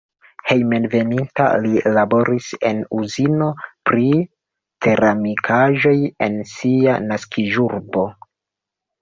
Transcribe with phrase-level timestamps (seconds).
[0.51, 3.49] Hejmenveninta li laboris en uzino
[3.91, 4.07] pri
[4.87, 5.93] ceramikaĵoj
[6.31, 8.09] en sia naskiĝurbo.